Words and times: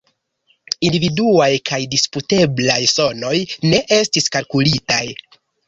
Individuaj 0.87 1.49
kaj 1.71 1.79
disputeblaj 1.91 2.79
sonoj 2.95 3.37
ne 3.69 3.85
estis 4.01 4.35
kalkulitaj. 4.39 5.03